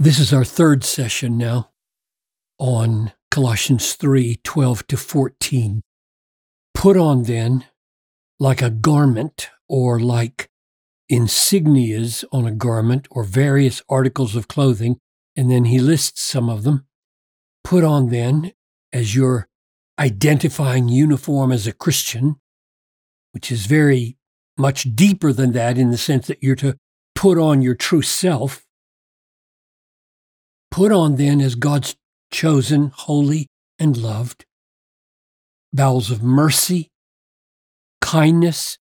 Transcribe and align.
This 0.00 0.20
is 0.20 0.32
our 0.32 0.44
third 0.44 0.84
session 0.84 1.36
now 1.36 1.70
on 2.56 3.10
Colossians 3.32 3.94
3 3.94 4.36
12 4.44 4.86
to 4.86 4.96
14. 4.96 5.82
Put 6.72 6.96
on 6.96 7.24
then, 7.24 7.64
like 8.38 8.62
a 8.62 8.70
garment 8.70 9.50
or 9.68 9.98
like 9.98 10.50
insignias 11.10 12.24
on 12.30 12.46
a 12.46 12.52
garment 12.52 13.08
or 13.10 13.24
various 13.24 13.82
articles 13.88 14.36
of 14.36 14.46
clothing, 14.46 15.00
and 15.34 15.50
then 15.50 15.64
he 15.64 15.80
lists 15.80 16.22
some 16.22 16.48
of 16.48 16.62
them. 16.62 16.86
Put 17.64 17.82
on 17.82 18.10
then, 18.10 18.52
as 18.92 19.16
your 19.16 19.48
identifying 19.98 20.88
uniform 20.88 21.50
as 21.50 21.66
a 21.66 21.72
Christian, 21.72 22.36
which 23.32 23.50
is 23.50 23.66
very 23.66 24.16
much 24.56 24.94
deeper 24.94 25.32
than 25.32 25.50
that 25.54 25.76
in 25.76 25.90
the 25.90 25.98
sense 25.98 26.28
that 26.28 26.40
you're 26.40 26.54
to 26.54 26.76
put 27.16 27.36
on 27.36 27.62
your 27.62 27.74
true 27.74 28.02
self 28.02 28.64
Put 30.78 30.92
on 30.92 31.16
then 31.16 31.40
as 31.40 31.56
God's 31.56 31.96
chosen, 32.30 32.92
holy, 32.94 33.48
and 33.80 33.96
loved, 33.96 34.46
bowels 35.72 36.12
of 36.12 36.22
mercy, 36.22 36.86
kindness, 38.00 38.78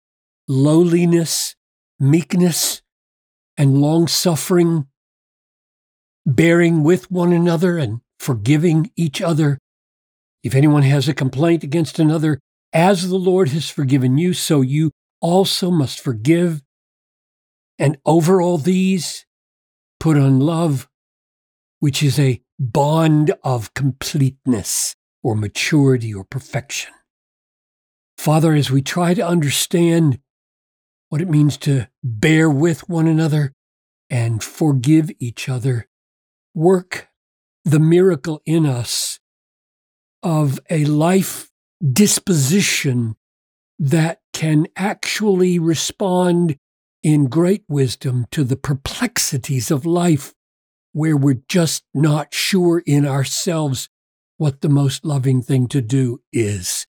lowliness, 0.48 1.54
meekness, 2.00 2.82
and 3.58 3.82
long 3.82 4.08
suffering, 4.08 4.88
bearing 6.26 6.86
with 6.86 7.12
one 7.12 7.34
another 7.34 7.78
and 7.78 8.00
forgiving 8.22 8.90
each 8.96 9.22
other. 9.22 9.58
If 10.46 10.56
anyone 10.56 10.84
has 10.84 11.10
a 11.10 11.14
complaint 11.14 11.62
against 11.66 12.00
another, 12.00 12.40
as 12.72 13.10
the 13.10 13.18
Lord 13.18 13.50
has 13.50 13.70
forgiven 13.70 14.18
you, 14.18 14.34
so 14.34 14.62
you 14.62 14.92
also 15.20 15.70
must 15.70 16.00
forgive. 16.00 16.62
And 17.78 17.98
over 18.06 18.42
all 18.42 18.58
these, 18.58 19.26
put 20.00 20.16
on 20.16 20.40
love, 20.40 20.88
which 21.82 22.04
is 22.04 22.20
a 22.20 22.40
bond 22.60 23.34
of 23.44 23.74
completeness 23.74 24.96
or 25.24 25.36
maturity 25.36 26.14
or 26.14 26.24
perfection. 26.24 26.94
Father, 28.18 28.54
as 28.54 28.70
we 28.70 28.84
try 28.84 29.16
to 29.16 29.28
understand 29.28 30.20
what 31.10 31.22
it 31.22 31.28
means 31.28 31.58
to 31.58 31.88
bear 32.04 32.50
with 32.50 32.88
one 32.88 33.08
another 33.08 33.54
and 34.12 34.44
forgive 34.44 35.10
each 35.20 35.50
other, 35.50 35.88
work 36.54 37.10
the 37.66 37.80
miracle 37.80 38.44
in 38.46 38.68
us 38.68 39.20
of 40.22 40.60
a 40.70 40.86
life 40.86 41.50
disposition 41.92 43.16
that 43.80 44.22
can 44.34 44.68
actually 44.76 45.58
respond 45.58 46.58
in 47.02 47.26
great 47.26 47.64
wisdom 47.68 48.28
to 48.30 48.44
the 48.44 48.56
perplexities 48.56 49.72
of 49.72 49.84
life 49.84 50.36
where 50.94 51.16
we're 51.16 51.42
just 51.48 51.84
not 51.94 52.34
sure 52.34 52.84
in 52.86 53.06
ourselves 53.06 53.90
what 54.38 54.62
the 54.62 54.70
most 54.70 55.06
loving 55.06 55.42
thing 55.42 55.68
to 55.68 55.82
do 55.82 56.22
is. 56.34 56.88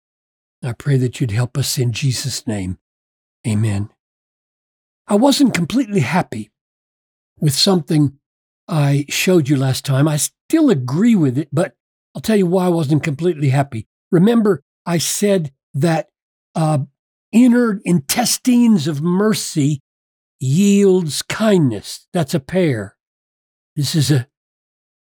I 0.63 0.73
pray 0.73 0.97
that 0.99 1.21
you'd 1.21 1.33
help 1.33 1.59
us 1.59 1.79
in 1.79 1.93
Jesus' 1.93 2.47
name. 2.47 2.79
Amen. 3.47 3.91
I 5.09 5.17
wasn't 5.17 5.55
completely 5.55 6.01
happy 6.01 6.51
with 7.41 7.53
something 7.53 8.19
I 8.69 9.05
showed 9.09 9.49
you 9.49 9.57
last 9.57 9.85
time. 9.85 10.07
I 10.07 10.17
still 10.17 10.71
agree 10.71 11.17
with 11.17 11.37
it, 11.37 11.49
but 11.53 11.75
I'll 12.15 12.23
tell 12.23 12.37
you 12.37 12.47
why 12.47 12.67
I 12.67 12.71
wasn't 12.71 13.03
completely 13.03 13.49
happy. 13.49 13.87
Remember, 14.11 14.63
I 14.87 14.99
said 14.99 15.53
that 15.75 16.09
uh, 16.55 16.79
inner 17.33 17.81
intestines 17.85 18.87
of 18.87 19.03
mercy 19.03 19.81
yields 20.39 21.23
kindness. 21.23 22.07
That's 22.13 22.35
a 22.35 22.41
pair. 22.41 22.97
This 23.77 23.95
is 23.95 24.11
a 24.11 24.29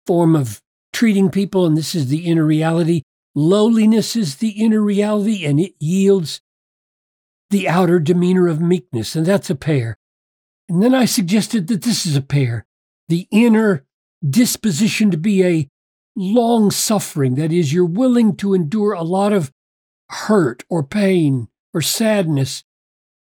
form 0.07 0.35
of 0.35 0.61
treating 0.93 1.29
people, 1.29 1.65
and 1.65 1.77
this 1.77 1.95
is 1.95 2.07
the 2.07 2.25
inner 2.25 2.45
reality. 2.45 3.01
Lowliness 3.35 4.15
is 4.15 4.37
the 4.37 4.49
inner 4.49 4.81
reality, 4.81 5.45
and 5.45 5.59
it 5.59 5.73
yields 5.79 6.41
the 7.49 7.67
outer 7.67 7.99
demeanor 7.99 8.47
of 8.47 8.61
meekness, 8.61 9.15
and 9.15 9.25
that's 9.25 9.49
a 9.49 9.55
pair. 9.55 9.97
And 10.67 10.81
then 10.81 10.95
I 10.95 11.05
suggested 11.05 11.67
that 11.67 11.83
this 11.83 12.05
is 12.05 12.15
a 12.15 12.21
pair 12.21 12.65
the 13.07 13.27
inner 13.31 13.85
disposition 14.27 15.11
to 15.11 15.17
be 15.17 15.43
a 15.43 15.69
long 16.15 16.71
suffering, 16.71 17.35
that 17.35 17.51
is, 17.51 17.73
you're 17.73 17.85
willing 17.85 18.35
to 18.37 18.53
endure 18.53 18.93
a 18.93 19.03
lot 19.03 19.33
of 19.33 19.51
hurt 20.09 20.63
or 20.69 20.83
pain 20.83 21.47
or 21.73 21.81
sadness, 21.81 22.63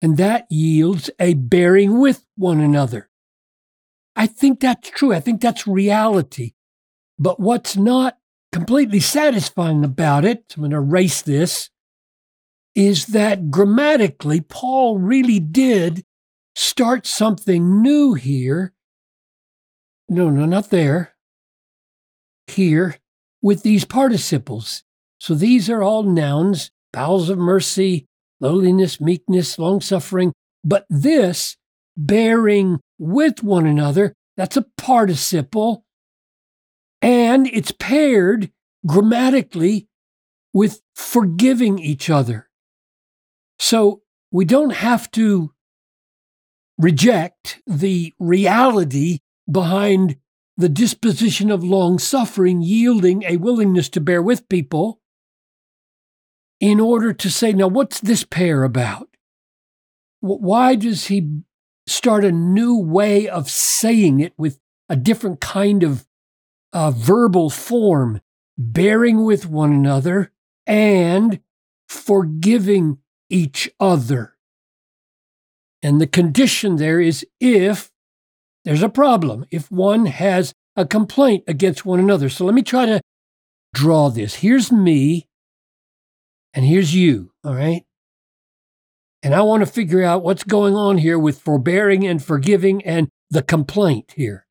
and 0.01 0.17
that 0.17 0.47
yields 0.51 1.11
a 1.19 1.35
bearing 1.35 1.99
with 1.99 2.27
one 2.37 2.61
another. 2.61 3.09
I 4.15 4.27
think 4.27 4.61
that's 4.61 4.91
true. 4.91 5.13
I 5.13 5.21
think 5.21 5.41
that's 5.41 5.67
reality. 5.67 6.53
But 7.19 7.41
what's 7.41 7.77
not 7.77 8.19
completely 8.53 9.01
satisfying 9.01 9.85
about 9.85 10.25
it, 10.25 10.45
I'm 10.57 10.63
going 10.63 10.71
to 10.73 10.77
erase 10.79 11.23
this, 11.23 11.71
is 12.75 13.07
that 13.07 13.51
grammatically, 13.51 14.41
Paul 14.41 14.99
really 14.99 15.41
did 15.41 16.05
start 16.55 17.07
something 17.07 17.83
new 17.83 18.15
here. 18.15 18.75
No, 20.09 20.31
no, 20.31 20.45
not 20.45 20.71
there. 20.71 21.15
Here 22.47 22.97
with 23.41 23.63
these 23.63 23.85
participles. 23.85 24.85
So 25.19 25.35
these 25.35 25.71
are 25.71 25.83
all 25.83 26.03
nouns, 26.03 26.71
bowels 26.93 27.31
of 27.31 27.39
mercy, 27.39 28.07
lowliness, 28.41 29.01
meekness, 29.01 29.59
long 29.59 29.81
suffering. 29.81 30.33
But 30.65 30.87
this 30.91 31.57
bearing 31.97 32.81
with 33.03 33.43
one 33.43 33.67
another. 33.67 34.15
That's 34.37 34.57
a 34.57 34.67
participle. 34.77 35.85
And 37.01 37.49
it's 37.49 37.73
paired 37.73 38.53
grammatically 38.87 39.89
with 40.55 40.81
forgiving 40.95 41.81
each 41.81 42.09
other. 42.09 42.49
So 43.59 44.03
we 44.31 44.45
don't 44.45 44.75
have 44.75 45.11
to 45.13 45.53
reject 46.79 47.61
the 47.67 48.15
reality 48.21 49.19
behind 49.51 50.17
the 50.57 50.69
disposition 50.69 51.51
of 51.51 51.65
long 51.65 51.99
suffering, 51.99 52.63
yielding 52.63 53.25
a 53.25 53.37
willingness 53.37 53.89
to 53.91 54.01
bear 54.01 54.23
with 54.23 54.49
people, 54.49 55.01
in 56.61 56.79
order 56.79 57.13
to 57.13 57.31
say, 57.31 57.53
now, 57.53 57.67
what's 57.67 57.99
this 57.99 58.23
pair 58.23 58.63
about? 58.63 59.09
Why 60.21 60.77
does 60.77 61.07
he 61.07 61.41
start 61.87 62.25
a 62.25 62.33
new 62.33 62.77
way 62.77 63.29
of 63.29 63.51
saying 63.51 64.21
it 64.21 64.33
with 64.37 64.59
a 64.89 64.97
different 64.97 65.41
kind 65.41 65.83
of 65.83 66.07
uh, 66.73 66.91
verbal 66.91 67.51
form, 67.51 68.21
bearing 68.57 69.25
with 69.25 69.49
one 69.49 69.73
another 69.73 70.33
and 70.67 71.41
forgiving 71.89 72.99
each 73.29 73.71
other. 73.81 74.35
And 75.83 76.01
the 76.01 76.07
condition 76.07 76.77
there 76.77 77.01
is 77.01 77.27
if 77.41 77.91
there's 78.65 78.83
a 78.83 78.89
problem, 78.89 79.45
if 79.51 79.71
one 79.71 80.07
has 80.07 80.55
a 80.77 80.87
complaint 80.87 81.45
against 81.49 81.85
one 81.85 81.99
another. 81.99 82.29
So 82.29 82.45
let 82.45 82.55
me 82.55 82.63
try 82.63 82.87
to 82.87 83.01
draw 83.75 84.09
this. 84.09 84.37
Here's 84.37 84.71
me, 84.71 85.29
and 86.55 86.65
here's 86.65 86.95
you, 86.95 87.33
all 87.45 87.55
right? 87.55 87.85
And 89.23 89.35
I 89.35 89.43
want 89.43 89.65
to 89.65 89.71
figure 89.71 90.03
out 90.03 90.23
what's 90.23 90.43
going 90.43 90.75
on 90.75 90.99
here 90.99 91.19
with 91.19 91.41
forbearing 91.41 92.07
and 92.07 92.23
forgiving 92.23 92.85
and 92.85 93.09
the 93.31 93.43
complaint 93.43 94.13
here. 94.17 94.47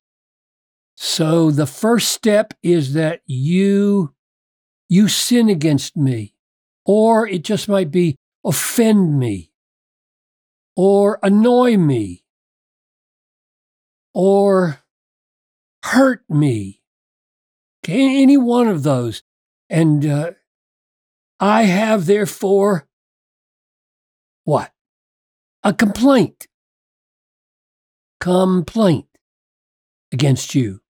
So 0.96 1.50
the 1.50 1.66
first 1.66 2.10
step 2.10 2.54
is 2.62 2.94
that 2.94 3.20
you 3.26 4.14
you 4.88 5.08
sin 5.08 5.48
against 5.48 5.96
me 5.96 6.34
or 6.84 7.26
it 7.26 7.44
just 7.44 7.68
might 7.68 7.90
be 7.90 8.16
offend 8.44 9.18
me 9.18 9.52
or 10.76 11.18
annoy 11.22 11.76
me 11.76 12.24
or 14.14 14.80
hurt 15.82 16.22
me. 16.28 16.82
Okay, 17.84 18.22
any 18.22 18.36
one 18.36 18.68
of 18.68 18.82
those. 18.82 19.22
And 19.68 20.06
uh, 20.06 20.32
I 21.40 21.62
have 21.62 22.06
therefore 22.06 22.86
what? 24.44 24.72
A 25.62 25.72
complaint. 25.72 26.48
Complaint 28.20 29.06
against 30.12 30.54
you. 30.54 30.80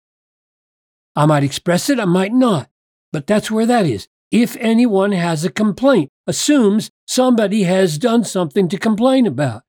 I 1.14 1.26
might 1.26 1.44
express 1.44 1.90
it, 1.90 2.00
I 2.00 2.04
might 2.04 2.32
not, 2.32 2.70
but 3.12 3.26
that's 3.26 3.50
where 3.50 3.66
that 3.66 3.86
is. 3.86 4.08
If 4.30 4.56
anyone 4.56 5.12
has 5.12 5.44
a 5.44 5.50
complaint, 5.50 6.10
assumes 6.26 6.90
somebody 7.06 7.64
has 7.64 7.98
done 7.98 8.24
something 8.24 8.68
to 8.68 8.78
complain 8.78 9.26
about. 9.26 9.62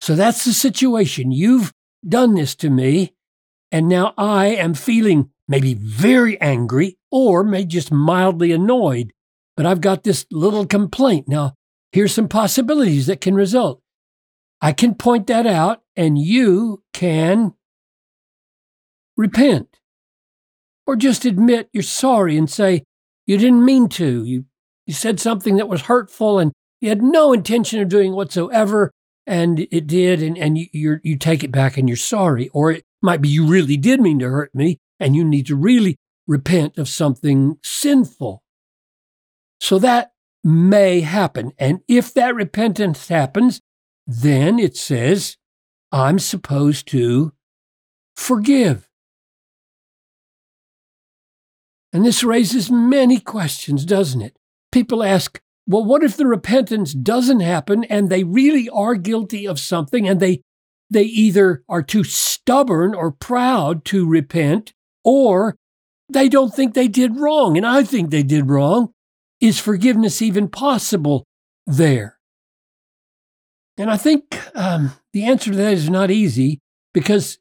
So 0.00 0.14
that's 0.14 0.44
the 0.44 0.52
situation. 0.52 1.32
You've 1.32 1.72
done 2.08 2.34
this 2.34 2.54
to 2.56 2.70
me, 2.70 3.14
and 3.72 3.88
now 3.88 4.14
I 4.16 4.46
am 4.46 4.74
feeling 4.74 5.30
maybe 5.48 5.74
very 5.74 6.40
angry 6.40 6.96
or 7.10 7.42
maybe 7.42 7.66
just 7.66 7.92
mildly 7.92 8.52
annoyed, 8.52 9.12
but 9.56 9.66
I've 9.66 9.80
got 9.80 10.04
this 10.04 10.26
little 10.30 10.66
complaint. 10.66 11.28
Now, 11.28 11.54
Here's 11.92 12.12
some 12.14 12.28
possibilities 12.28 13.06
that 13.06 13.20
can 13.20 13.34
result. 13.34 13.80
I 14.60 14.72
can 14.72 14.94
point 14.94 15.26
that 15.28 15.46
out, 15.46 15.82
and 15.94 16.18
you 16.18 16.82
can 16.92 17.54
repent. 19.16 19.78
or 20.86 20.96
just 20.96 21.24
admit 21.24 21.68
you're 21.72 21.82
sorry 21.82 22.36
and 22.36 22.50
say 22.50 22.84
you 23.26 23.38
didn't 23.38 23.64
mean 23.64 23.88
to. 23.88 24.24
You, 24.24 24.44
you 24.86 24.94
said 24.94 25.20
something 25.20 25.56
that 25.56 25.68
was 25.68 25.82
hurtful 25.82 26.38
and 26.38 26.52
you 26.80 26.88
had 26.88 27.02
no 27.02 27.32
intention 27.32 27.80
of 27.80 27.88
doing 27.88 28.12
whatsoever, 28.12 28.90
and 29.26 29.60
it 29.70 29.86
did, 29.86 30.20
and, 30.22 30.36
and 30.36 30.58
you, 30.58 30.66
you 30.72 30.98
you 31.04 31.16
take 31.16 31.44
it 31.44 31.52
back 31.52 31.76
and 31.76 31.88
you're 31.88 31.96
sorry. 31.96 32.48
Or 32.48 32.72
it 32.72 32.82
might 33.00 33.20
be 33.20 33.28
you 33.28 33.46
really 33.46 33.76
did 33.76 34.00
mean 34.00 34.18
to 34.18 34.28
hurt 34.28 34.52
me, 34.54 34.78
and 34.98 35.14
you 35.14 35.24
need 35.24 35.46
to 35.46 35.56
really 35.56 35.96
repent 36.26 36.78
of 36.78 36.88
something 36.88 37.58
sinful. 37.62 38.42
So 39.60 39.78
that 39.78 40.11
may 40.44 41.00
happen. 41.00 41.52
And 41.58 41.80
if 41.88 42.12
that 42.14 42.34
repentance 42.34 43.08
happens, 43.08 43.60
then 44.06 44.58
it 44.58 44.76
says, 44.76 45.36
I'm 45.92 46.18
supposed 46.18 46.88
to 46.88 47.32
forgive. 48.16 48.88
And 51.92 52.04
this 52.04 52.24
raises 52.24 52.70
many 52.70 53.20
questions, 53.20 53.84
doesn't 53.84 54.22
it? 54.22 54.36
People 54.70 55.02
ask, 55.02 55.40
well, 55.66 55.84
what 55.84 56.02
if 56.02 56.16
the 56.16 56.26
repentance 56.26 56.94
doesn't 56.94 57.40
happen 57.40 57.84
and 57.84 58.08
they 58.08 58.24
really 58.24 58.68
are 58.70 58.94
guilty 58.94 59.46
of 59.46 59.60
something 59.60 60.08
and 60.08 60.18
they, 60.18 60.40
they 60.90 61.04
either 61.04 61.62
are 61.68 61.82
too 61.82 62.02
stubborn 62.02 62.94
or 62.94 63.12
proud 63.12 63.84
to 63.86 64.08
repent 64.08 64.72
or 65.04 65.56
they 66.08 66.28
don't 66.28 66.54
think 66.54 66.74
they 66.74 66.88
did 66.88 67.16
wrong 67.16 67.56
and 67.56 67.66
I 67.66 67.84
think 67.84 68.10
they 68.10 68.22
did 68.22 68.48
wrong? 68.48 68.92
Is 69.42 69.58
forgiveness 69.58 70.22
even 70.22 70.48
possible 70.48 71.26
there? 71.66 72.20
And 73.76 73.90
I 73.90 73.96
think 73.96 74.40
um, 74.54 74.92
the 75.12 75.24
answer 75.24 75.50
to 75.50 75.56
that 75.56 75.72
is 75.72 75.90
not 75.90 76.12
easy 76.12 76.60
because, 76.94 77.38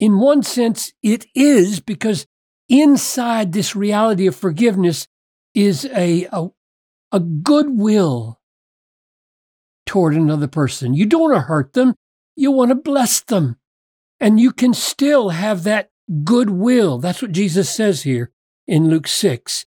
in 0.00 0.18
one 0.18 0.42
sense, 0.42 0.92
it 1.00 1.26
is 1.36 1.78
because 1.78 2.26
inside 2.68 3.52
this 3.52 3.76
reality 3.76 4.26
of 4.26 4.34
forgiveness 4.34 5.06
is 5.54 5.84
a, 5.94 6.26
a, 6.32 6.48
a 7.12 7.20
goodwill 7.20 8.40
toward 9.86 10.14
another 10.14 10.48
person. 10.48 10.92
You 10.92 11.06
don't 11.06 11.30
want 11.30 11.34
to 11.34 11.40
hurt 11.42 11.74
them, 11.74 11.94
you 12.34 12.50
want 12.50 12.70
to 12.70 12.74
bless 12.74 13.20
them. 13.20 13.58
And 14.18 14.40
you 14.40 14.50
can 14.50 14.74
still 14.74 15.28
have 15.28 15.62
that 15.62 15.90
goodwill. 16.24 16.98
That's 16.98 17.22
what 17.22 17.30
Jesus 17.30 17.70
says 17.70 18.02
here 18.02 18.32
in 18.66 18.90
Luke 18.90 19.06
6. 19.06 19.67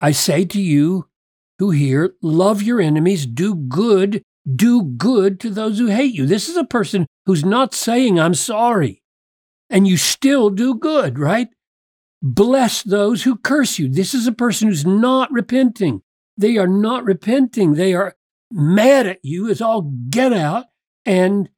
I 0.00 0.12
say 0.12 0.44
to 0.46 0.60
you 0.60 1.08
who 1.58 1.70
hear, 1.70 2.14
love 2.22 2.62
your 2.62 2.80
enemies, 2.80 3.26
do 3.26 3.54
good, 3.54 4.22
do 4.54 4.82
good 4.82 5.40
to 5.40 5.50
those 5.50 5.78
who 5.78 5.86
hate 5.86 6.14
you. 6.14 6.26
This 6.26 6.48
is 6.48 6.56
a 6.56 6.64
person 6.64 7.06
who's 7.26 7.44
not 7.44 7.74
saying, 7.74 8.18
I'm 8.18 8.34
sorry. 8.34 9.02
And 9.68 9.86
you 9.86 9.96
still 9.96 10.50
do 10.50 10.74
good, 10.74 11.18
right? 11.18 11.48
Bless 12.22 12.82
those 12.82 13.24
who 13.24 13.36
curse 13.36 13.78
you. 13.78 13.88
This 13.88 14.14
is 14.14 14.26
a 14.26 14.32
person 14.32 14.68
who's 14.68 14.86
not 14.86 15.30
repenting. 15.30 16.02
They 16.36 16.56
are 16.56 16.68
not 16.68 17.04
repenting. 17.04 17.74
They 17.74 17.94
are 17.94 18.14
mad 18.50 19.06
at 19.06 19.18
you 19.22 19.50
It's 19.50 19.60
all 19.60 19.92
get 20.10 20.32
out, 20.32 20.66
and 21.04 21.48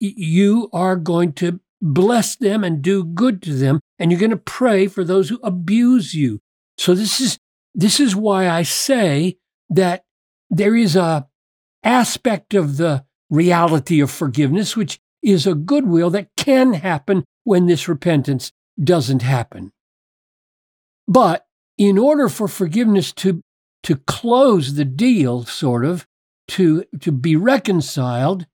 you 0.00 0.68
are 0.72 0.96
going 0.96 1.32
to 1.34 1.60
bless 1.80 2.36
them 2.36 2.64
and 2.64 2.82
do 2.82 3.04
good 3.04 3.42
to 3.42 3.54
them, 3.54 3.80
and 3.98 4.10
you're 4.10 4.20
going 4.20 4.30
to 4.30 4.36
pray 4.36 4.86
for 4.86 5.04
those 5.04 5.28
who 5.28 5.38
abuse 5.42 6.14
you. 6.14 6.40
So 6.78 6.94
this 6.94 7.20
is 7.20 7.38
this 7.74 8.00
is 8.00 8.16
why 8.16 8.48
I 8.48 8.62
say 8.62 9.38
that 9.68 10.04
there 10.50 10.74
is 10.74 10.96
a 10.96 11.28
aspect 11.82 12.54
of 12.54 12.76
the 12.76 13.04
reality 13.30 14.00
of 14.00 14.10
forgiveness 14.10 14.76
which 14.76 15.00
is 15.22 15.46
a 15.46 15.54
goodwill 15.54 16.10
that 16.10 16.28
can 16.36 16.74
happen 16.74 17.24
when 17.44 17.66
this 17.66 17.88
repentance 17.88 18.52
doesn't 18.82 19.22
happen. 19.22 19.72
But 21.06 21.46
in 21.78 21.98
order 21.98 22.28
for 22.28 22.48
forgiveness 22.48 23.12
to, 23.14 23.42
to 23.84 23.96
close 23.96 24.74
the 24.74 24.84
deal, 24.84 25.44
sort 25.44 25.84
of, 25.84 26.06
to, 26.48 26.84
to 27.00 27.12
be 27.12 27.36
reconciled, 27.36 28.46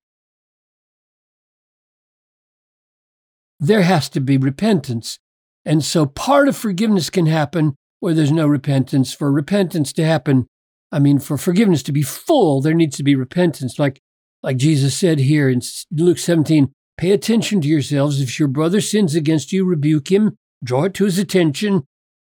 there 3.59 3.83
has 3.83 4.09
to 4.11 4.21
be 4.21 4.37
repentance. 4.37 5.19
And 5.65 5.85
so 5.85 6.07
part 6.07 6.49
of 6.49 6.57
forgiveness 6.57 7.11
can 7.11 7.27
happen 7.27 7.77
where 8.01 8.15
there's 8.15 8.33
no 8.33 8.47
repentance. 8.47 9.13
For 9.13 9.31
repentance 9.33 9.93
to 9.95 10.05
happen, 10.05 10.47
I 10.93 10.99
mean, 10.99 11.19
for 11.19 11.37
forgiveness 11.37 11.83
to 11.85 11.93
be 11.93 12.03
full, 12.03 12.61
there 12.61 12.75
needs 12.75 12.97
to 12.97 13.03
be 13.03 13.15
repentance. 13.15 13.79
Like, 13.79 14.01
like 14.43 14.57
Jesus 14.57 14.97
said 14.97 15.19
here 15.19 15.49
in 15.49 15.61
Luke 15.91 16.19
17, 16.19 16.73
pay 16.97 17.11
attention 17.11 17.61
to 17.61 17.69
yourselves. 17.69 18.21
If 18.21 18.39
your 18.39 18.49
brother 18.49 18.81
sins 18.81 19.15
against 19.15 19.53
you, 19.53 19.65
rebuke 19.65 20.11
him, 20.11 20.37
draw 20.63 20.85
it 20.85 20.95
to 20.95 21.05
his 21.05 21.19
attention. 21.19 21.85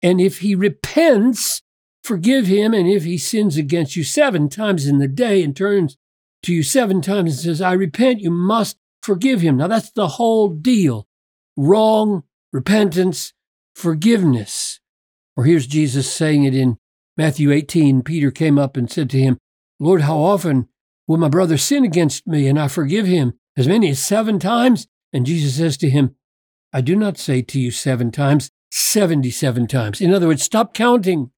And 0.03 0.21
if 0.21 0.39
he 0.39 0.55
repents, 0.55 1.63
forgive 2.03 2.47
him. 2.47 2.75
And 2.75 2.89
if 2.89 3.05
he 3.05 3.19
sins 3.19 3.57
against 3.57 3.97
you 3.97 4.05
seven 4.05 4.49
times 4.49 4.87
in 4.87 4.99
the 4.99 5.09
day 5.09 5.43
and 5.43 5.55
turns 5.55 5.97
to 6.43 6.53
you 6.55 6.63
seven 6.63 7.01
times 7.03 7.33
and 7.33 7.41
says, 7.41 7.63
I 7.63 7.73
repent, 7.73 8.21
you 8.21 8.31
must 8.31 8.77
forgive 9.03 9.41
him. 9.41 9.59
Now 9.59 9.69
that's 9.69 9.91
the 9.91 10.09
whole 10.09 10.49
deal. 10.49 11.07
Wrong, 11.57 12.25
repentance, 12.53 13.33
forgiveness. 13.75 14.80
Or 15.37 15.45
here's 15.45 15.67
Jesus 15.67 16.13
saying 16.13 16.45
it 16.45 16.55
in 16.55 16.79
Matthew 17.17 17.51
18. 17.53 18.03
Peter 18.03 18.31
came 18.31 18.59
up 18.59 18.77
and 18.77 18.91
said 18.91 19.11
to 19.11 19.19
him, 19.19 19.39
Lord, 19.79 20.03
how 20.03 20.19
often 20.19 20.69
will 21.07 21.17
my 21.17 21.29
brother 21.29 21.57
sin 21.57 21.85
against 21.85 22.27
me 22.27 22.47
and 22.47 22.59
I 22.59 22.69
forgive 22.69 23.07
him? 23.07 23.35
As 23.57 23.69
many 23.69 23.91
as 23.91 23.99
seven 23.99 24.39
times? 24.39 24.87
And 25.13 25.27
Jesus 25.27 25.57
says 25.57 25.77
to 25.79 25.91
him, 25.91 26.15
I 26.73 26.81
do 26.81 26.95
not 26.95 27.19
say 27.19 27.43
to 27.43 27.61
you 27.61 27.71
seven 27.71 28.11
times, 28.11 28.51
77 28.71 29.67
times. 29.67 30.01
In 30.01 30.13
other 30.13 30.29
words, 30.29 30.43
stop 30.43 30.73
counting. 30.75 31.31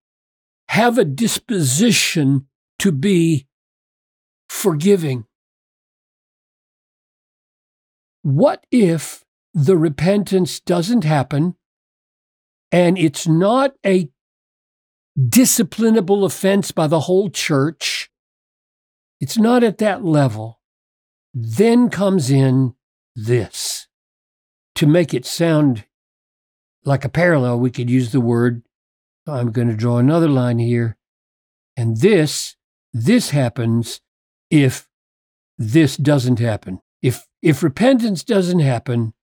Have 0.68 0.98
a 0.98 1.04
disposition 1.04 2.46
to 2.78 2.92
be 2.92 3.46
forgiving. 4.48 5.24
What 8.22 8.66
if 8.70 9.24
the 9.54 9.76
repentance 9.76 10.60
doesn't 10.60 11.04
happen 11.04 11.56
and 12.72 12.98
it's 12.98 13.28
not 13.28 13.74
a 13.86 14.08
disciplinable 15.16 16.24
offense 16.24 16.72
by 16.72 16.88
the 16.88 17.00
whole 17.00 17.30
church? 17.30 18.10
It's 19.20 19.38
not 19.38 19.62
at 19.62 19.78
that 19.78 20.04
level. 20.04 20.58
Then 21.32 21.90
comes 21.90 22.30
in 22.30 22.74
this 23.14 23.86
to 24.74 24.86
make 24.86 25.14
it 25.14 25.24
sound 25.24 25.84
like 26.84 27.05
a 27.05 27.08
parallel, 27.08 27.60
we 27.60 27.70
could 27.70 27.88
use 27.88 28.10
the 28.10 28.20
word. 28.20 28.62
I'm 29.26 29.52
going 29.52 29.69
to 29.69 29.76
draw 29.76 29.98
another 29.98 30.29
line 30.29 30.58
here. 30.58 30.96
And 31.76 31.98
this, 31.98 32.56
this 32.93 33.31
happens 33.31 34.00
if 34.50 34.88
this 35.56 35.96
doesn't 35.96 36.41
happen. 36.41 36.81
If, 37.00 37.26
if 37.41 37.62
repentance 37.62 38.24
doesn't 38.24 38.60
happen, 38.60 39.14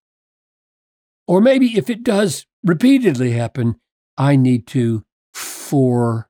or 1.28 1.42
maybe 1.42 1.78
if 1.78 1.90
it 1.90 2.04
does 2.04 2.46
repeatedly 2.64 3.32
happen, 3.32 3.80
I 4.18 4.36
need 4.36 4.68
to 4.68 5.06
for, 5.34 6.30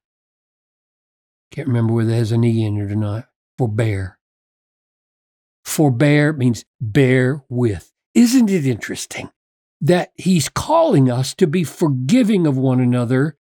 can't 1.51 1.67
remember 1.67 1.93
whether 1.93 2.11
it 2.11 2.17
has 2.17 2.31
an 2.31 2.43
E 2.43 2.65
in 2.65 2.77
it 2.77 2.91
or 2.91 2.95
not, 2.95 3.27
forbear. 3.57 4.17
Forbear 5.65 6.33
means 6.33 6.65
bear 6.79 7.43
with. 7.49 7.91
Isn't 8.13 8.49
it 8.49 8.65
interesting? 8.65 9.29
that 9.81 10.11
he's 10.15 10.49
calling 10.49 11.09
us 11.09 11.33
to 11.35 11.47
be 11.47 11.63
forgiving 11.63 12.45
of 12.45 12.57
one 12.57 12.79
another. 12.79 13.37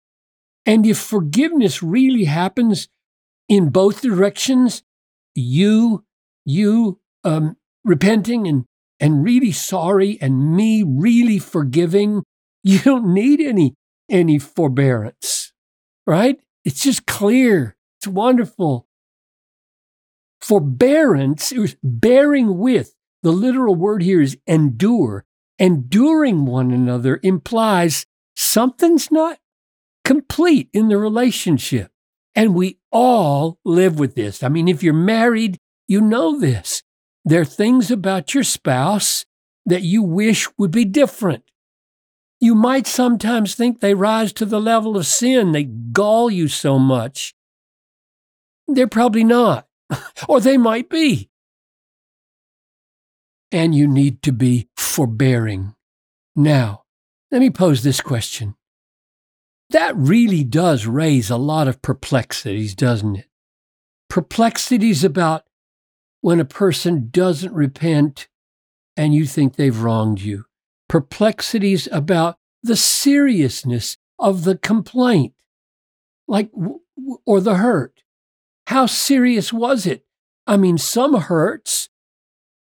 And 0.65 0.85
if 0.85 0.97
forgiveness 0.97 1.81
really 1.81 2.25
happens 2.25 2.87
in 3.47 3.69
both 3.69 4.01
directions, 4.01 4.83
you, 5.33 6.05
you 6.45 6.99
um, 7.23 7.57
repenting 7.83 8.47
and, 8.47 8.65
and 8.99 9.23
really 9.23 9.51
sorry 9.51 10.17
and 10.21 10.55
me 10.55 10.83
really 10.85 11.39
forgiving, 11.39 12.23
you 12.67 12.79
don't 12.79 13.13
need 13.13 13.39
any, 13.39 13.75
any 14.09 14.39
forbearance, 14.39 15.53
right? 16.05 16.39
It's 16.63 16.83
just 16.83 17.05
clear. 17.05 17.75
It's 17.99 18.07
wonderful. 18.07 18.87
Forbearance 20.41 21.51
is 21.51 21.77
bearing 21.83 22.57
with. 22.57 22.93
The 23.23 23.31
literal 23.31 23.75
word 23.75 24.03
here 24.03 24.21
is 24.21 24.37
endure 24.45 25.25
enduring 25.59 26.45
one 26.45 26.71
another 26.71 27.19
implies 27.23 28.05
something's 28.35 29.11
not 29.11 29.39
complete 30.03 30.69
in 30.73 30.87
the 30.87 30.97
relationship. 30.97 31.91
And 32.35 32.53
we 32.53 32.77
all 32.91 33.57
live 33.65 33.97
with 33.99 34.15
this. 34.15 34.43
I 34.43 34.49
mean, 34.49 34.67
if 34.67 34.83
you're 34.83 34.93
married, 34.93 35.57
you 35.87 36.01
know 36.01 36.39
this. 36.39 36.83
There 37.25 37.41
are 37.41 37.45
things 37.45 37.89
about 37.89 38.33
your 38.33 38.43
spouse 38.43 39.25
that 39.65 39.81
you 39.81 40.03
wish 40.03 40.47
would 40.57 40.71
be 40.71 40.85
different. 40.85 41.43
You 42.39 42.53
might 42.55 42.87
sometimes 42.87 43.55
think 43.55 43.79
they 43.79 43.93
rise 43.93 44.31
to 44.33 44.45
the 44.45 44.61
level 44.61 44.97
of 44.97 45.05
sin, 45.05 45.51
they 45.51 45.63
gall 45.63 46.29
you 46.29 46.47
so 46.47 46.77
much. 46.77 47.35
They're 48.67 48.87
probably 48.87 49.23
not, 49.23 49.67
or 50.27 50.39
they 50.39 50.57
might 50.57 50.89
be 50.89 51.29
and 53.51 53.73
you 53.73 53.87
need 53.87 54.21
to 54.23 54.31
be 54.31 54.67
forbearing. 54.75 55.75
Now, 56.35 56.83
let 57.31 57.39
me 57.39 57.49
pose 57.49 57.83
this 57.83 58.01
question 58.01 58.55
that 59.69 59.97
really 59.97 60.45
does 60.45 60.85
raise 60.85 61.29
a 61.29 61.35
lot 61.35 61.67
of 61.67 61.81
perplexities, 61.81 62.73
doesn't 62.73 63.17
it? 63.17 63.27
Perplexities 64.09 65.03
about 65.03 65.43
when 66.21 66.39
a 66.39 66.45
person 66.45 67.09
doesn't 67.11 67.53
repent 67.53 68.29
and 68.95 69.13
you 69.13 69.25
think 69.25 69.55
they've 69.55 69.81
wronged 69.81 70.21
you. 70.21 70.45
Perplexities 70.89 71.87
about 71.91 72.37
the 72.63 72.75
seriousness 72.75 73.97
of 74.19 74.43
the 74.43 74.57
complaint, 74.57 75.33
like, 76.27 76.51
or 77.25 77.41
the 77.41 77.55
hurt. 77.55 78.03
How 78.67 78.85
serious 78.85 79.53
was 79.53 79.85
it? 79.85 80.05
I 80.45 80.57
mean, 80.57 80.77
some 80.77 81.13
hurts, 81.13 81.89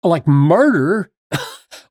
like 0.04 0.28
murder 0.28 1.12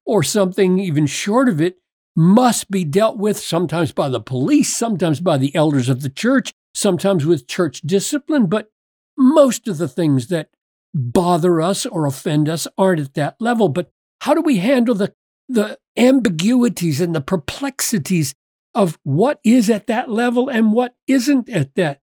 or 0.07 0.23
something 0.23 0.79
even 0.79 1.07
short 1.07 1.49
of 1.49 1.61
it, 1.61 1.79
must 2.15 2.71
be 2.71 2.85
dealt 2.85 3.17
with 3.17 3.39
sometimes 3.39 3.93
by 3.93 4.09
the 4.09 4.21
police, 4.21 4.77
sometimes 4.77 5.21
by 5.21 5.39
the 5.39 5.55
elders 5.55 5.89
of 5.89 6.03
the 6.03 6.11
church, 6.11 6.53
sometimes 6.75 7.25
with 7.25 7.47
church 7.47 7.81
discipline. 7.83 8.47
But 8.47 8.71
most 9.17 9.69
of 9.69 9.79
the 9.79 9.89
things 9.89 10.27
that 10.29 10.51
bother 10.95 11.61
us 11.61 11.87
or 11.87 12.07
offend 12.07 12.49
us 12.49 12.67
aren't 12.77 13.01
at 13.01 13.15
that 13.15 13.37
level. 13.41 13.69
But 13.69 13.91
how 14.23 14.35
do 14.35 14.41
we 14.41 14.57
handle 14.57 14.95
the, 14.95 15.15
the 15.49 15.79
ambiguities 15.97 17.01
and 17.01 17.15
the 17.15 17.21
perplexities 17.21 18.35
of 18.75 18.99
what 19.03 19.41
is 19.45 19.71
at 19.71 19.87
that 19.87 20.11
level 20.11 20.49
and 20.49 20.73
what 20.73 20.95
isn't 21.07 21.49
at 21.49 21.75
that 21.75 22.01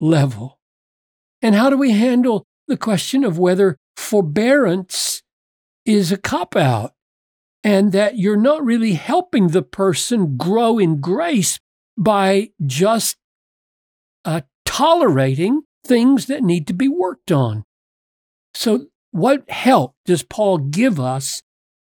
level? 0.00 0.58
And 1.40 1.54
how 1.54 1.70
do 1.70 1.76
we 1.76 1.92
handle 1.92 2.44
the 2.66 2.76
question 2.76 3.24
of 3.24 3.38
whether 3.38 3.76
forbearance 3.96 5.22
is 5.84 6.12
a 6.12 6.18
cop 6.18 6.56
out? 6.56 6.92
and 7.64 7.92
that 7.92 8.16
you're 8.16 8.36
not 8.36 8.64
really 8.64 8.94
helping 8.94 9.48
the 9.48 9.62
person 9.62 10.36
grow 10.36 10.78
in 10.78 11.00
grace 11.00 11.58
by 11.96 12.50
just 12.64 13.16
uh, 14.24 14.42
tolerating 14.64 15.62
things 15.84 16.26
that 16.26 16.42
need 16.42 16.66
to 16.66 16.72
be 16.72 16.88
worked 16.88 17.32
on. 17.32 17.64
So, 18.54 18.86
what 19.10 19.48
help 19.50 19.94
does 20.04 20.22
Paul 20.22 20.58
give 20.58 21.00
us 21.00 21.42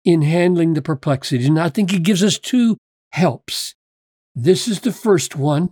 in 0.07 0.21
handling 0.21 0.73
the 0.73 0.81
perplexities? 0.81 1.47
And 1.47 1.59
I 1.59 1.67
think 1.67 1.91
he 1.91 1.99
gives 1.99 2.23
us 2.23 2.39
two 2.39 2.77
helps. 3.11 3.75
This 4.33 4.65
is 4.65 4.79
the 4.79 4.93
first 4.93 5.35
one, 5.35 5.71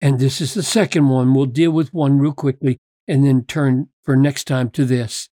and 0.00 0.18
this 0.18 0.40
is 0.40 0.52
the 0.52 0.64
second 0.64 1.08
one. 1.08 1.32
We'll 1.32 1.46
deal 1.46 1.70
with 1.70 1.94
one 1.94 2.18
real 2.18 2.32
quickly 2.32 2.78
and 3.06 3.24
then 3.24 3.44
turn 3.44 3.86
for 4.02 4.16
next 4.16 4.48
time 4.48 4.70
to 4.70 4.84
this. 4.84 5.28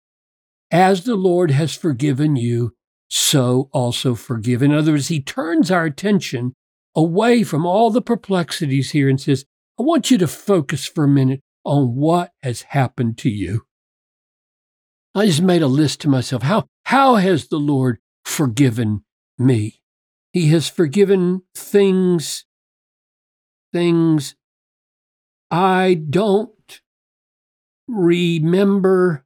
As 0.70 1.04
the 1.04 1.14
Lord 1.14 1.52
has 1.52 1.74
forgiven 1.74 2.36
you, 2.36 2.74
so 3.08 3.70
also 3.72 4.14
forgive. 4.14 4.62
In 4.62 4.74
other 4.74 4.92
words, 4.92 5.08
he 5.08 5.22
turns 5.22 5.70
our 5.70 5.86
attention 5.86 6.52
away 6.94 7.44
from 7.44 7.64
all 7.64 7.90
the 7.90 8.02
perplexities 8.02 8.90
here 8.90 9.08
and 9.08 9.18
says, 9.18 9.46
I 9.80 9.84
want 9.84 10.10
you 10.10 10.18
to 10.18 10.26
focus 10.26 10.86
for 10.86 11.04
a 11.04 11.08
minute 11.08 11.40
on 11.64 11.96
what 11.96 12.32
has 12.42 12.62
happened 12.62 13.16
to 13.18 13.30
you. 13.30 13.62
I 15.14 15.24
just 15.24 15.40
made 15.40 15.62
a 15.62 15.66
list 15.66 16.02
to 16.02 16.08
myself. 16.08 16.42
How, 16.42 16.66
how 16.84 17.14
has 17.14 17.48
the 17.48 17.56
Lord 17.56 18.00
forgiven 18.24 19.04
me? 19.38 19.80
He 20.32 20.48
has 20.48 20.68
forgiven 20.68 21.42
things, 21.54 22.44
things 23.72 24.34
I 25.50 25.94
don't 25.94 26.50
remember 27.86 29.24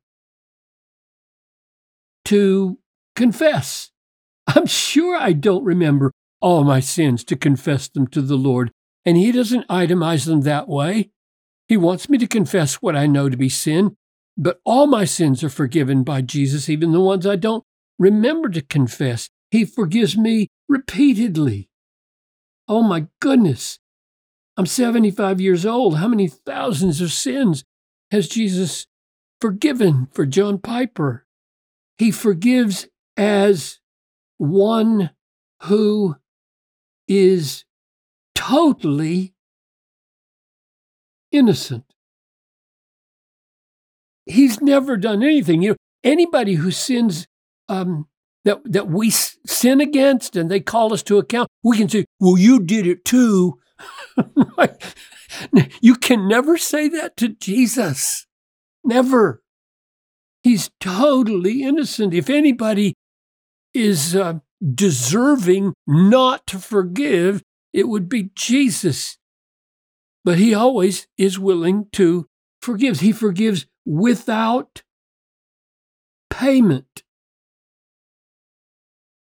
to 2.27 2.79
confess. 3.17 3.91
I'm 4.47 4.67
sure 4.67 5.17
I 5.17 5.33
don't 5.33 5.65
remember 5.65 6.13
all 6.41 6.65
my 6.65 6.81
sins 6.81 7.25
to 7.25 7.37
confess 7.37 7.89
them 7.89 8.07
to 8.09 8.21
the 8.21 8.37
Lord, 8.37 8.71
and 9.05 9.17
He 9.17 9.33
doesn't 9.33 9.69
itemize 9.69 10.27
them 10.27 10.43
that 10.43 10.69
way. 10.69 11.11
He 11.69 11.77
wants 11.77 12.09
me 12.09 12.19
to 12.19 12.27
confess 12.27 12.77
what 12.77 12.97
I 12.97 13.07
know 13.07 13.29
to 13.29 13.37
be 13.37 13.49
sin, 13.49 13.97
but 14.37 14.61
all 14.65 14.87
my 14.87 15.05
sins 15.05 15.43
are 15.43 15.49
forgiven 15.49 16.03
by 16.03 16.23
Jesus, 16.23 16.69
even 16.69 16.93
the 16.93 17.01
ones 17.01 17.27
I 17.27 17.37
don't 17.37 17.65
remember 17.99 18.49
to 18.51 18.63
confess. 18.63 19.29
He 19.51 19.65
forgives 19.65 20.17
me 20.17 20.49
repeatedly. 20.69 21.69
Oh 22.69 22.83
my 22.83 23.07
goodness. 23.21 23.79
I'm 24.57 24.67
75 24.67 25.41
years 25.41 25.65
old. 25.65 25.99
How 25.99 26.09
many 26.09 26.29
thousands 26.29 27.01
of 27.01 27.13
sins 27.13 27.65
has 28.11 28.29
Jesus 28.29 28.87
forgiven 29.41 30.09
for 30.13 30.27
John 30.27 30.59
Piper? 30.59 31.25
He 31.97 32.11
forgives 32.11 32.89
as 33.17 33.81
one 34.37 35.11
who 35.63 36.17
is 37.07 37.65
totally 38.35 39.35
innocent. 41.33 41.85
He's 44.27 44.61
never 44.61 44.97
done 44.97 45.23
anything. 45.23 45.63
You 45.63 45.71
know, 45.71 45.77
anybody 46.05 46.55
who 46.55 46.71
sins 46.71 47.27
um, 47.69 48.07
that 48.45 48.61
that 48.65 48.89
we 48.89 49.11
sin 49.11 49.81
against 49.81 50.37
and 50.37 50.51
they 50.51 50.61
call 50.61 50.93
us 50.93 51.03
to 51.05 51.19
account, 51.19 51.49
we 51.63 51.77
can 51.77 51.89
say, 51.89 52.05
"Well, 52.21 52.39
you 52.39 52.61
did 52.61 52.87
it 52.87 53.05
too." 53.05 53.59
you 55.81 55.95
can 55.95 56.29
never 56.29 56.57
say 56.59 56.89
that 56.89 57.17
to 57.19 57.29
Jesus. 57.29 58.27
Never. 58.85 59.43
He's 60.43 60.71
totally 60.81 61.63
innocent. 61.63 62.15
If 62.15 62.31
anybody 62.31 62.95
is 63.75 64.17
uh, 64.17 64.39
deserving 64.75 65.75
not 65.87 66.47
to 66.47 66.59
forgive, 66.59 67.43
it 67.73 67.89
would 67.89 68.09
be 68.09 68.31
Jesus. 68.35 69.19
But 70.25 70.39
he 70.39 70.55
always 70.55 71.07
is 71.17 71.39
willing 71.39 71.87
to 71.93 72.27
forgive. 72.63 73.01
He 73.01 73.13
forgives 73.13 73.67
without 73.85 74.83
payment. 76.31 77.03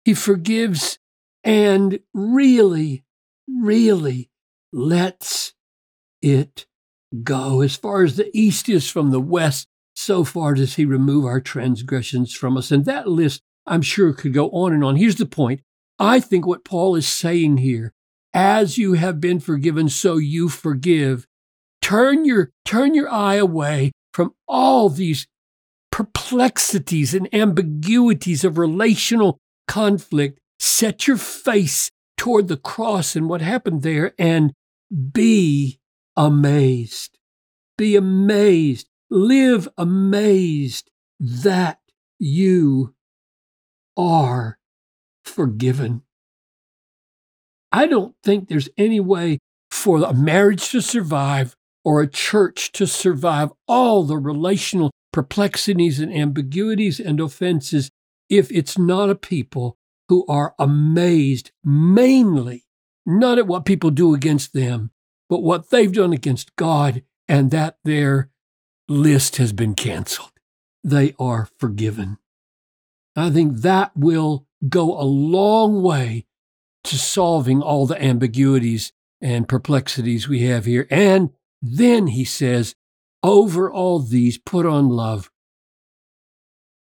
He 0.06 0.14
forgives 0.14 1.00
and 1.42 1.98
really, 2.14 3.02
really 3.48 4.30
lets 4.72 5.52
it 6.22 6.66
go. 7.24 7.60
As 7.60 7.74
far 7.74 8.04
as 8.04 8.14
the 8.14 8.30
east 8.32 8.68
is 8.68 8.88
from 8.88 9.10
the 9.10 9.20
west, 9.20 9.66
so 9.96 10.22
far 10.22 10.54
does 10.54 10.76
he 10.76 10.84
remove 10.84 11.24
our 11.24 11.40
transgressions 11.40 12.32
from 12.32 12.56
us. 12.56 12.70
And 12.70 12.84
that 12.84 13.08
list 13.08 13.42
I'm 13.66 13.82
sure 13.82 14.12
could 14.12 14.32
go 14.32 14.48
on 14.50 14.72
and 14.72 14.84
on. 14.84 14.94
Here's 14.94 15.16
the 15.16 15.26
point. 15.26 15.60
I 15.98 16.20
think 16.20 16.46
what 16.46 16.64
Paul 16.64 16.94
is 16.94 17.08
saying 17.08 17.56
here, 17.56 17.92
as 18.32 18.78
you 18.78 18.92
have 18.92 19.20
been 19.20 19.40
forgiven, 19.40 19.88
so 19.88 20.18
you 20.18 20.48
forgive. 20.48 21.26
Turn 21.82 22.24
your, 22.24 22.52
turn 22.64 22.94
your 22.94 23.10
eye 23.10 23.34
away 23.34 23.90
from 24.14 24.34
all 24.46 24.88
these 24.88 25.26
perplexities 25.90 27.12
and 27.12 27.28
ambiguities 27.34 28.44
of 28.44 28.56
relational 28.56 29.40
conflict. 29.66 30.38
Set 30.58 31.06
your 31.06 31.16
face 31.16 31.90
toward 32.16 32.48
the 32.48 32.56
cross 32.56 33.14
and 33.14 33.28
what 33.28 33.40
happened 33.42 33.82
there 33.82 34.14
and 34.18 34.52
be 35.12 35.78
amazed. 36.16 37.18
Be 37.76 37.96
amazed. 37.96 38.88
Live 39.10 39.68
amazed 39.76 40.90
that 41.20 41.78
you 42.18 42.94
are 43.96 44.58
forgiven. 45.24 46.02
I 47.72 47.86
don't 47.86 48.14
think 48.22 48.48
there's 48.48 48.68
any 48.78 49.00
way 49.00 49.38
for 49.70 50.02
a 50.02 50.14
marriage 50.14 50.70
to 50.70 50.80
survive 50.80 51.54
or 51.84 52.00
a 52.00 52.08
church 52.08 52.72
to 52.72 52.86
survive 52.86 53.52
all 53.68 54.02
the 54.04 54.16
relational 54.16 54.90
perplexities 55.12 56.00
and 56.00 56.12
ambiguities 56.12 56.98
and 56.98 57.20
offenses 57.20 57.90
if 58.28 58.50
it's 58.50 58.78
not 58.78 59.10
a 59.10 59.14
people 59.14 59.78
who 60.08 60.24
are 60.28 60.54
amazed 60.58 61.50
mainly 61.64 62.66
not 63.06 63.38
at 63.38 63.46
what 63.46 63.64
people 63.64 63.90
do 63.90 64.14
against 64.14 64.52
them, 64.52 64.90
but 65.28 65.42
what 65.42 65.70
they've 65.70 65.92
done 65.92 66.12
against 66.12 66.54
God, 66.56 67.02
and 67.28 67.50
that 67.52 67.78
their 67.84 68.30
list 68.88 69.36
has 69.36 69.52
been 69.52 69.74
canceled. 69.74 70.32
They 70.82 71.14
are 71.18 71.48
forgiven. 71.58 72.18
I 73.14 73.30
think 73.30 73.58
that 73.58 73.92
will 73.96 74.46
go 74.68 75.00
a 75.00 75.02
long 75.02 75.82
way 75.82 76.26
to 76.84 76.96
solving 76.96 77.62
all 77.62 77.86
the 77.86 78.00
ambiguities 78.02 78.92
and 79.20 79.48
perplexities 79.48 80.28
we 80.28 80.42
have 80.42 80.66
here. 80.66 80.86
And 80.90 81.30
then 81.62 82.08
he 82.08 82.24
says, 82.24 82.74
over 83.22 83.70
all 83.70 83.98
these, 83.98 84.38
put 84.38 84.66
on 84.66 84.88
love, 84.88 85.30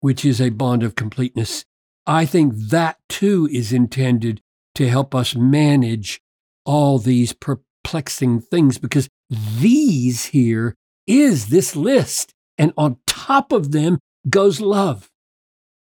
which 0.03 0.25
is 0.25 0.41
a 0.41 0.49
bond 0.49 0.83
of 0.83 0.95
completeness. 0.95 1.63
I 2.05 2.25
think 2.25 2.53
that 2.57 2.97
too 3.07 3.47
is 3.53 3.71
intended 3.71 4.41
to 4.75 4.89
help 4.89 5.15
us 5.15 5.33
manage 5.33 6.19
all 6.65 6.99
these 6.99 7.31
perplexing 7.31 8.41
things 8.41 8.77
because 8.77 9.07
these 9.29 10.25
here 10.25 10.75
is 11.07 11.47
this 11.47 11.77
list. 11.77 12.33
And 12.57 12.73
on 12.75 12.97
top 13.07 13.53
of 13.53 13.71
them 13.71 13.99
goes 14.29 14.59
love. 14.59 15.09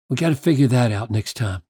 We 0.09 0.17
got 0.17 0.31
to 0.31 0.35
figure 0.35 0.69
that 0.69 0.93
out 0.93 1.11
next 1.11 1.35
time. 1.35 1.61